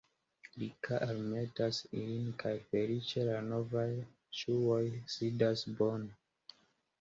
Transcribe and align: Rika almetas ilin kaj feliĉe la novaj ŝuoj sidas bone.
Rika 0.59 0.95
almetas 1.07 1.81
ilin 1.99 2.31
kaj 2.43 2.53
feliĉe 2.71 3.27
la 3.27 3.37
novaj 3.51 3.85
ŝuoj 4.41 4.81
sidas 5.19 5.67
bone. 5.83 6.11